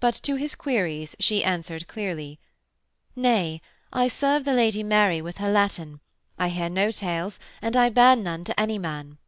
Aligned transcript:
But, 0.00 0.14
to 0.24 0.34
his 0.34 0.56
queries, 0.56 1.14
she 1.20 1.44
answered 1.44 1.86
clearly: 1.86 2.40
'Nay, 3.14 3.60
I 3.92 4.08
serve 4.08 4.44
the 4.44 4.52
Lady 4.52 4.82
Mary 4.82 5.22
with 5.22 5.36
her 5.36 5.48
Latin. 5.48 6.00
I 6.36 6.48
hear 6.48 6.68
no 6.68 6.90
tales 6.90 7.38
and 7.62 7.76
I 7.76 7.88
bear 7.90 8.16
none 8.16 8.42
to 8.46 8.58
any 8.60 8.78
man.' 8.80 9.18